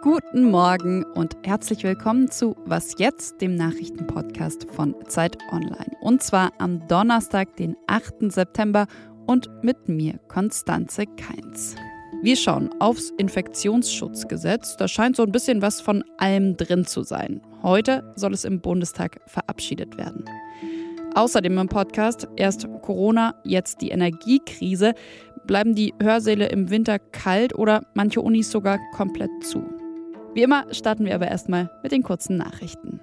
[0.00, 5.94] Guten Morgen und herzlich willkommen zu Was jetzt, dem Nachrichtenpodcast von Zeit Online.
[6.00, 8.32] Und zwar am Donnerstag, den 8.
[8.32, 8.86] September
[9.26, 11.76] und mit mir, Konstanze Keins.
[12.22, 14.78] Wir schauen aufs Infektionsschutzgesetz.
[14.78, 17.42] Da scheint so ein bisschen was von allem drin zu sein.
[17.62, 20.24] Heute soll es im Bundestag verabschiedet werden.
[21.18, 24.94] Außerdem im Podcast erst Corona, jetzt die Energiekrise.
[25.48, 29.64] Bleiben die Hörsäle im Winter kalt oder manche Unis sogar komplett zu?
[30.34, 33.00] Wie immer starten wir aber erstmal mit den kurzen Nachrichten.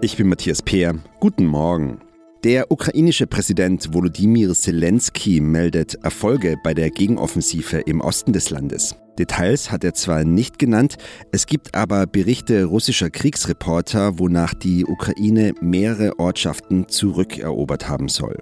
[0.00, 0.96] Ich bin Matthias Peer.
[1.20, 2.00] Guten Morgen.
[2.44, 8.94] Der ukrainische Präsident Volodymyr Zelensky meldet Erfolge bei der Gegenoffensive im Osten des Landes.
[9.18, 10.96] Details hat er zwar nicht genannt,
[11.32, 18.36] es gibt aber Berichte russischer Kriegsreporter, wonach die Ukraine mehrere Ortschaften zurückerobert haben soll.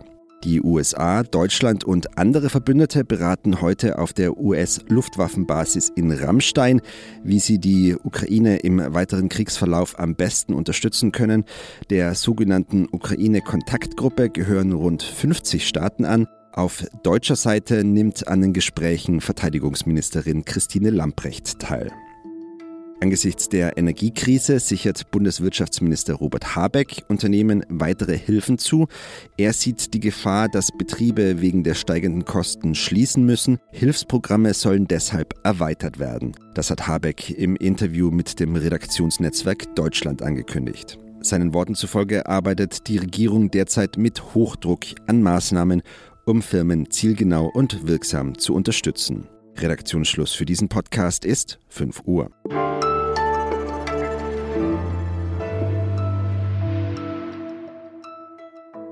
[0.45, 6.81] Die USA, Deutschland und andere Verbündete beraten heute auf der US-Luftwaffenbasis in Rammstein,
[7.23, 11.45] wie sie die Ukraine im weiteren Kriegsverlauf am besten unterstützen können.
[11.91, 16.27] Der sogenannten Ukraine-Kontaktgruppe gehören rund 50 Staaten an.
[16.53, 21.93] Auf deutscher Seite nimmt an den Gesprächen Verteidigungsministerin Christine Lamprecht teil.
[23.03, 28.87] Angesichts der Energiekrise sichert Bundeswirtschaftsminister Robert Habeck Unternehmen weitere Hilfen zu.
[29.37, 33.59] Er sieht die Gefahr, dass Betriebe wegen der steigenden Kosten schließen müssen.
[33.73, 36.37] Hilfsprogramme sollen deshalb erweitert werden.
[36.55, 40.97] Das hat Habeck im Interview mit dem Redaktionsnetzwerk Deutschland angekündigt.
[41.23, 45.83] Seinen Worten zufolge arbeitet die Regierung derzeit mit Hochdruck an Maßnahmen,
[46.25, 49.27] um Firmen zielgenau und wirksam zu unterstützen.
[49.57, 52.31] Redaktionsschluss für diesen Podcast ist 5 Uhr.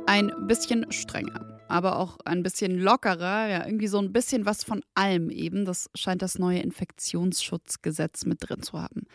[0.06, 4.82] ein bisschen strenger, aber auch ein bisschen lockerer, ja, irgendwie so ein bisschen was von
[4.94, 5.64] allem eben.
[5.64, 9.06] Das scheint das neue Infektionsschutzgesetz mit drin zu haben.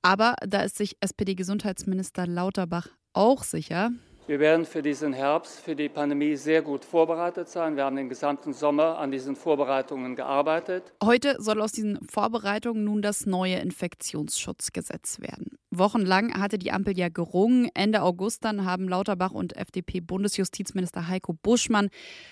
[0.00, 3.90] Aber da ist sich SPD-Gesundheitsminister Lauterbach auch sicher,
[4.28, 7.76] wir werden für diesen Herbst, für die Pandemie sehr gut vorbereitet sein.
[7.76, 10.92] Wir haben den gesamten Sommer an diesen Vorbereitungen gearbeitet.
[11.02, 15.57] Heute soll aus diesen Vorbereitungen nun das neue Infektionsschutzgesetz werden.
[15.78, 17.68] Wochenlang hatte die Ampel ja gerungen.
[17.74, 21.88] Ende August dann haben Lauterbach und FDP-Bundesjustizminister Heiko Buschmann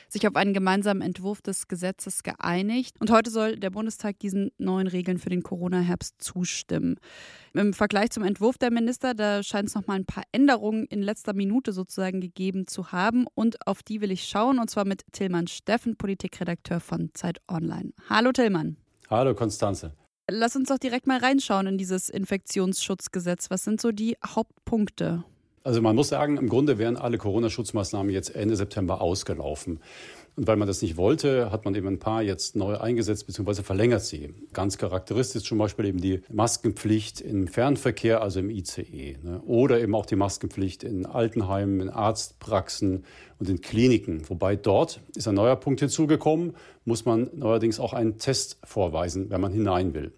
[0.09, 2.97] sich auf einen gemeinsamen Entwurf des Gesetzes geeinigt.
[3.01, 6.97] Und heute soll der Bundestag diesen neuen Regeln für den Corona-Herbst zustimmen.
[7.55, 11.03] Im Vergleich zum Entwurf der Minister, da scheint es noch mal ein paar Änderungen in
[11.03, 13.27] letzter Minute sozusagen gegeben zu haben.
[13.35, 17.93] Und auf die will ich schauen, und zwar mit Tillmann Steffen, Politikredakteur von Zeit Online.
[18.09, 18.77] Hallo Tillmann.
[19.09, 19.93] Hallo Konstanze.
[20.28, 23.48] Lass uns doch direkt mal reinschauen in dieses Infektionsschutzgesetz.
[23.50, 25.22] Was sind so die Hauptpunkte?
[25.62, 29.78] Also man muss sagen, im Grunde wären alle Corona-Schutzmaßnahmen jetzt Ende September ausgelaufen.
[30.37, 33.63] Und weil man das nicht wollte, hat man eben ein paar jetzt neu eingesetzt bzw.
[33.63, 34.35] verlängert sie.
[34.53, 39.17] Ganz charakteristisch zum Beispiel eben die Maskenpflicht im Fernverkehr, also im ICE.
[39.23, 39.41] Ne?
[39.47, 43.05] Oder eben auch die Maskenpflicht in Altenheimen, in Arztpraxen
[43.39, 44.29] und in Kliniken.
[44.29, 46.55] Wobei dort ist ein neuer Punkt hinzugekommen,
[46.85, 50.13] muss man neuerdings auch einen Test vorweisen, wenn man hinein will.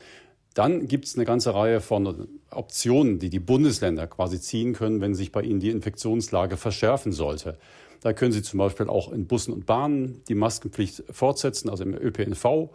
[0.55, 5.15] Dann gibt es eine ganze Reihe von Optionen, die die Bundesländer quasi ziehen können, wenn
[5.15, 7.56] sich bei ihnen die Infektionslage verschärfen sollte.
[8.00, 11.94] Da können Sie zum Beispiel auch in Bussen und Bahnen die Maskenpflicht fortsetzen, also im
[11.94, 12.70] ÖPNV.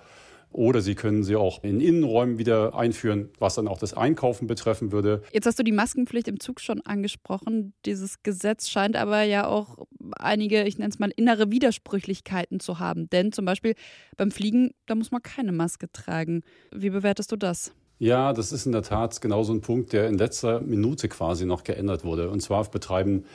[0.53, 4.91] Oder Sie können sie auch in Innenräumen wieder einführen, was dann auch das Einkaufen betreffen
[4.91, 5.23] würde.
[5.31, 7.73] Jetzt hast du die Maskenpflicht im Zug schon angesprochen.
[7.88, 9.79] Dieses Gesetz scheint aber ja auch
[10.12, 13.09] einige, ich nenne es mal, innere Widersprüchlichkeiten zu haben.
[13.09, 13.73] Denn zum Beispiel
[14.16, 16.44] beim Fliegen, da muss man keine Maske tragen.
[16.72, 17.73] Wie bewertest du das?
[17.97, 21.45] Ja, das ist in der Tat genau so ein Punkt, der in letzter Minute quasi
[21.45, 22.29] noch geändert wurde.
[22.29, 23.25] Und zwar auf Betreiben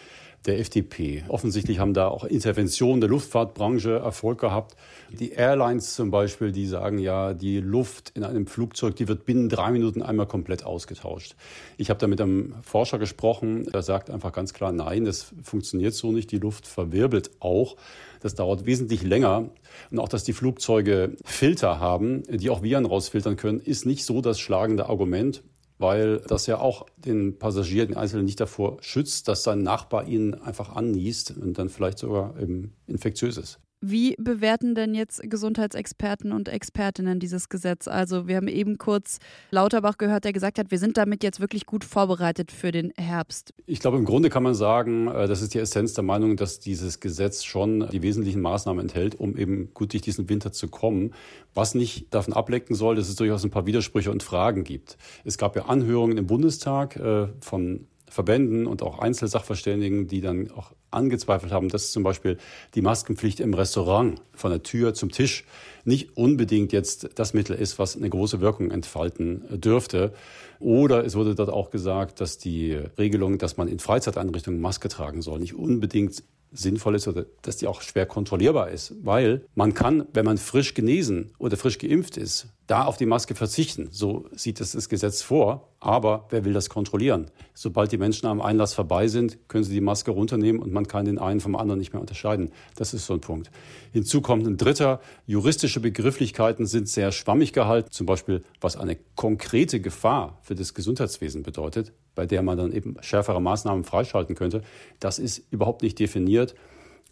[0.48, 1.22] der FDP.
[1.28, 4.76] Offensichtlich haben da auch Interventionen der Luftfahrtbranche Erfolg gehabt.
[5.10, 9.48] Die Airlines zum Beispiel, die sagen ja, die Luft in einem Flugzeug, die wird binnen
[9.48, 11.36] drei Minuten einmal komplett ausgetauscht.
[11.76, 15.94] Ich habe da mit einem Forscher gesprochen, der sagt einfach ganz klar, nein, das funktioniert
[15.94, 16.32] so nicht.
[16.32, 17.76] Die Luft verwirbelt auch.
[18.20, 19.50] Das dauert wesentlich länger.
[19.90, 24.20] Und auch, dass die Flugzeuge Filter haben, die auch Viren rausfiltern können, ist nicht so
[24.20, 25.42] das schlagende Argument
[25.78, 30.34] weil das ja auch den Passagier, den Einzelnen nicht davor schützt, dass sein Nachbar ihn
[30.34, 33.60] einfach anniest und dann vielleicht sogar eben infektiös ist.
[33.80, 37.86] Wie bewerten denn jetzt Gesundheitsexperten und Expertinnen dieses Gesetz?
[37.86, 39.18] Also wir haben eben kurz
[39.52, 43.54] Lauterbach gehört, der gesagt hat, wir sind damit jetzt wirklich gut vorbereitet für den Herbst.
[43.66, 46.58] Ich glaube, im Grunde kann man sagen, äh, das ist die Essenz der Meinung, dass
[46.58, 51.14] dieses Gesetz schon die wesentlichen Maßnahmen enthält, um eben gut durch diesen Winter zu kommen.
[51.54, 54.98] Was nicht davon ablenken soll, dass es durchaus ein paar Widersprüche und Fragen gibt.
[55.24, 60.72] Es gab ja Anhörungen im Bundestag äh, von Verbänden und auch Einzelsachverständigen, die dann auch
[60.90, 62.38] angezweifelt haben, dass zum Beispiel
[62.74, 65.44] die Maskenpflicht im Restaurant von der Tür zum Tisch
[65.84, 70.12] nicht unbedingt jetzt das Mittel ist, was eine große Wirkung entfalten dürfte.
[70.60, 75.22] Oder es wurde dort auch gesagt, dass die Regelung, dass man in Freizeiteinrichtungen Maske tragen
[75.22, 78.94] soll, nicht unbedingt sinnvoll ist oder dass die auch schwer kontrollierbar ist.
[79.02, 83.34] Weil man kann, wenn man frisch genesen oder frisch geimpft ist, da auf die Maske
[83.34, 83.88] verzichten.
[83.90, 85.68] So sieht es das Gesetz vor.
[85.80, 87.30] Aber wer will das kontrollieren?
[87.54, 91.06] Sobald die Menschen am Einlass vorbei sind, können sie die Maske runternehmen und man kann
[91.06, 92.52] den einen vom anderen nicht mehr unterscheiden.
[92.76, 93.50] Das ist so ein Punkt.
[93.92, 95.00] Hinzu kommt ein dritter.
[95.26, 97.90] Juristische Begrifflichkeiten sind sehr schwammig gehalten.
[97.90, 102.94] Zum Beispiel, was eine konkrete Gefahr für das Gesundheitswesen bedeutet, bei der man dann eben
[103.00, 104.62] schärfere Maßnahmen freischalten könnte.
[105.00, 106.54] Das ist überhaupt nicht definiert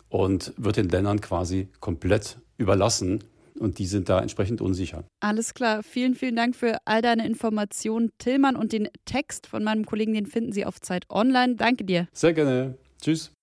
[0.09, 3.25] und wird den Ländern quasi komplett überlassen
[3.59, 5.03] und die sind da entsprechend unsicher.
[5.21, 5.83] Alles klar.
[5.83, 8.55] Vielen, vielen Dank für all deine Informationen, Tillmann.
[8.55, 11.57] Und den Text von meinem Kollegen, den finden Sie auf Zeit Online.
[11.57, 12.07] Danke dir.
[12.13, 12.77] Sehr gerne.
[13.01, 13.36] Tschüss.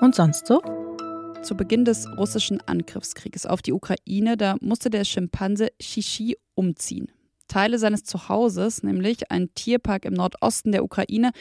[0.00, 0.62] Und sonst so?
[1.42, 7.12] Zu Beginn des russischen Angriffskrieges auf die Ukraine, da musste der Schimpanse Shishi umziehen.
[7.48, 11.32] Teile seines Zuhauses, nämlich ein Tierpark im Nordosten der Ukraine,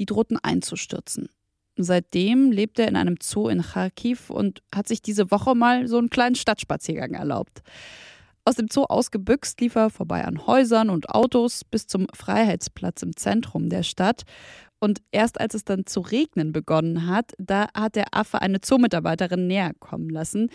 [0.00, 1.28] die drohten einzustürzen.
[1.76, 5.98] Seitdem lebt er in einem Zoo in Kharkiv und hat sich diese Woche mal so
[5.98, 7.62] einen kleinen Stadtspaziergang erlaubt.
[8.46, 13.16] Aus dem Zoo ausgebüxt lief er vorbei an Häusern und Autos bis zum Freiheitsplatz im
[13.16, 14.24] Zentrum der Stadt.
[14.78, 19.46] Und erst als es dann zu regnen begonnen hat, da hat der Affe eine Zoomitarbeiterin
[19.46, 20.50] näher kommen lassen.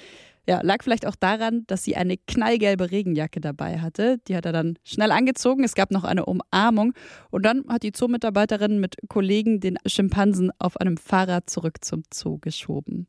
[0.47, 4.19] Ja, lag vielleicht auch daran, dass sie eine knallgelbe Regenjacke dabei hatte.
[4.27, 5.63] Die hat er dann schnell angezogen.
[5.63, 6.93] Es gab noch eine Umarmung.
[7.31, 12.37] Und dann hat die Zoomitarbeiterin mit Kollegen den Schimpansen auf einem Fahrrad zurück zum Zoo
[12.37, 13.07] geschoben.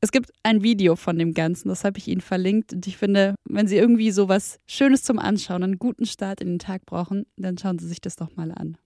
[0.00, 2.72] Es gibt ein Video von dem Ganzen, das habe ich Ihnen verlinkt.
[2.72, 6.48] Und ich finde, wenn Sie irgendwie so was Schönes zum Anschauen, einen guten Start in
[6.48, 8.78] den Tag brauchen, dann schauen Sie sich das doch mal an.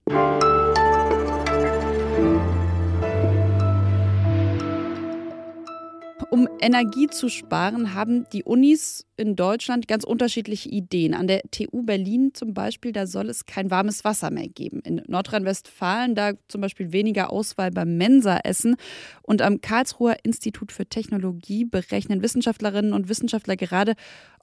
[6.33, 11.13] Um Energie zu sparen, haben die Unis in Deutschland ganz unterschiedliche Ideen.
[11.13, 14.79] An der TU Berlin zum Beispiel, da soll es kein warmes Wasser mehr geben.
[14.79, 18.77] In Nordrhein-Westfalen, da zum Beispiel weniger Auswahl beim Mensaessen.
[19.21, 23.93] Und am Karlsruher Institut für Technologie berechnen Wissenschaftlerinnen und Wissenschaftler gerade,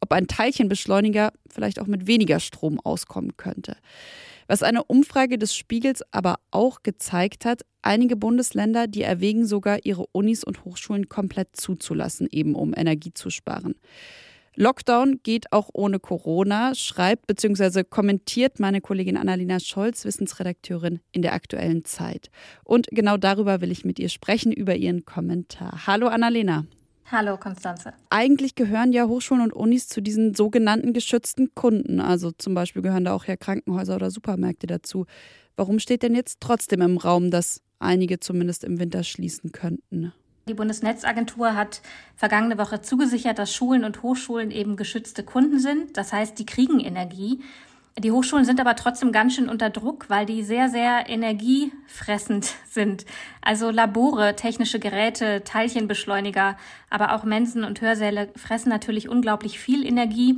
[0.00, 3.76] ob ein Teilchenbeschleuniger vielleicht auch mit weniger Strom auskommen könnte.
[4.50, 10.06] Was eine Umfrage des Spiegels aber auch gezeigt hat, einige Bundesländer, die erwägen sogar, ihre
[10.10, 13.76] Unis und Hochschulen komplett zuzulassen, eben um Energie zu sparen.
[14.56, 17.84] Lockdown geht auch ohne Corona, schreibt bzw.
[17.84, 22.32] kommentiert meine Kollegin Annalena Scholz, Wissensredakteurin in der aktuellen Zeit.
[22.64, 25.86] Und genau darüber will ich mit ihr sprechen, über ihren Kommentar.
[25.86, 26.66] Hallo Annalena.
[27.12, 27.92] Hallo, Konstanze.
[28.08, 32.00] Eigentlich gehören ja Hochschulen und Unis zu diesen sogenannten geschützten Kunden.
[32.00, 35.06] Also zum Beispiel gehören da auch ja Krankenhäuser oder Supermärkte dazu.
[35.56, 40.12] Warum steht denn jetzt trotzdem im Raum, dass einige zumindest im Winter schließen könnten?
[40.48, 41.82] Die Bundesnetzagentur hat
[42.14, 45.96] vergangene Woche zugesichert, dass Schulen und Hochschulen eben geschützte Kunden sind.
[45.96, 47.40] Das heißt, die kriegen Energie.
[48.00, 53.04] Die Hochschulen sind aber trotzdem ganz schön unter Druck, weil die sehr, sehr energiefressend sind.
[53.42, 56.56] Also Labore, technische Geräte, Teilchenbeschleuniger,
[56.88, 60.36] aber auch Mensen und Hörsäle fressen natürlich unglaublich viel Energie.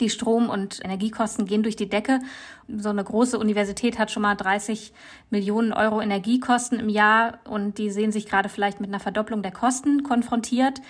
[0.00, 2.20] Die Strom- und Energiekosten gehen durch die Decke.
[2.66, 4.94] So eine große Universität hat schon mal 30
[5.28, 9.52] Millionen Euro Energiekosten im Jahr und die sehen sich gerade vielleicht mit einer Verdopplung der
[9.52, 10.80] Kosten konfrontiert.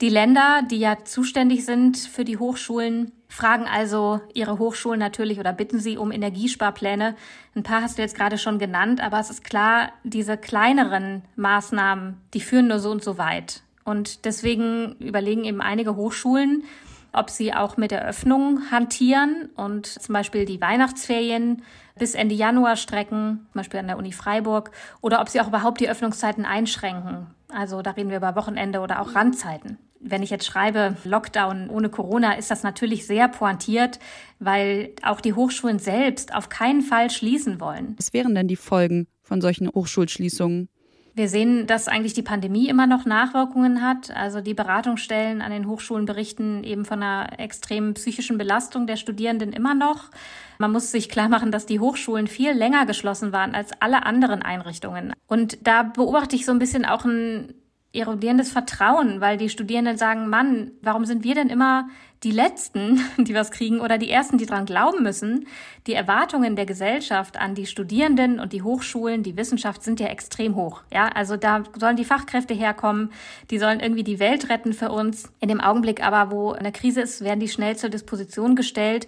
[0.00, 5.52] Die Länder, die ja zuständig sind für die Hochschulen, fragen also ihre Hochschulen natürlich oder
[5.52, 7.14] bitten sie um Energiesparpläne.
[7.54, 12.20] Ein paar hast du jetzt gerade schon genannt, aber es ist klar, diese kleineren Maßnahmen,
[12.34, 13.62] die führen nur so und so weit.
[13.84, 16.64] Und deswegen überlegen eben einige Hochschulen,
[17.12, 21.62] ob sie auch mit der Öffnung hantieren und zum Beispiel die Weihnachtsferien
[21.96, 25.80] bis Ende Januar strecken, zum Beispiel an der Uni Freiburg, oder ob sie auch überhaupt
[25.80, 27.28] die Öffnungszeiten einschränken.
[27.52, 29.78] Also da reden wir über Wochenende oder auch Randzeiten.
[30.06, 33.98] Wenn ich jetzt schreibe Lockdown ohne Corona, ist das natürlich sehr pointiert,
[34.38, 37.94] weil auch die Hochschulen selbst auf keinen Fall schließen wollen.
[37.96, 40.68] Was wären denn die Folgen von solchen Hochschulschließungen?
[41.16, 44.10] Wir sehen, dass eigentlich die Pandemie immer noch Nachwirkungen hat.
[44.14, 49.52] Also die Beratungsstellen an den Hochschulen berichten eben von einer extremen psychischen Belastung der Studierenden
[49.52, 50.10] immer noch.
[50.58, 54.42] Man muss sich klar machen, dass die Hochschulen viel länger geschlossen waren als alle anderen
[54.42, 55.12] Einrichtungen.
[55.28, 57.54] Und da beobachte ich so ein bisschen auch ein
[57.94, 61.88] erodierendes Vertrauen, weil die Studierenden sagen, Mann, warum sind wir denn immer
[62.22, 65.46] die Letzten, die was kriegen oder die Ersten, die dran glauben müssen?
[65.86, 70.56] Die Erwartungen der Gesellschaft an die Studierenden und die Hochschulen, die Wissenschaft sind ja extrem
[70.56, 70.82] hoch.
[70.92, 73.12] Ja, also da sollen die Fachkräfte herkommen,
[73.50, 75.30] die sollen irgendwie die Welt retten für uns.
[75.40, 79.06] In dem Augenblick aber, wo eine Krise ist, werden die schnell zur Disposition gestellt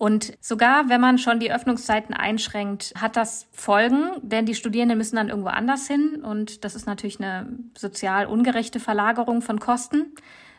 [0.00, 5.16] Und sogar wenn man schon die Öffnungszeiten einschränkt, hat das Folgen, denn die Studierenden müssen
[5.16, 10.14] dann irgendwo anders hin und das ist natürlich eine sozial ungerechte Verlagerung von Kosten.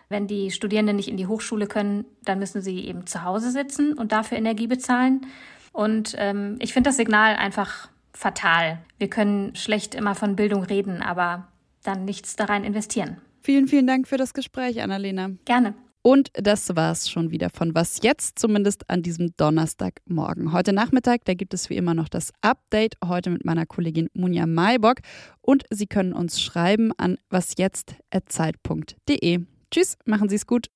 [0.10, 3.94] Wenn die Studierenden nicht in die Hochschule können, dann müssen sie eben zu Hause sitzen
[3.94, 5.26] und dafür Energie bezahlen.
[5.74, 8.78] Und ähm, ich finde das Signal einfach fatal.
[9.00, 11.48] Wir können schlecht immer von Bildung reden, aber
[11.82, 13.18] dann nichts da rein investieren.
[13.42, 15.32] Vielen, vielen Dank für das Gespräch, Annalena.
[15.46, 15.74] Gerne.
[16.04, 20.52] Und das war's schon wieder von Was jetzt, zumindest an diesem Donnerstagmorgen.
[20.52, 24.48] Heute Nachmittag, da gibt es wie immer noch das Update, heute mit meiner Kollegin Munja
[24.48, 25.02] Maybock.
[25.42, 29.42] Und Sie können uns schreiben an wasjetzt.zeit.de.
[29.70, 30.72] Tschüss, machen Sie es gut.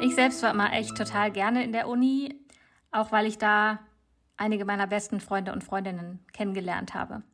[0.00, 2.36] Ich selbst war immer echt total gerne in der Uni,
[2.92, 3.80] auch weil ich da
[4.36, 7.24] einige meiner besten Freunde und Freundinnen kennengelernt habe.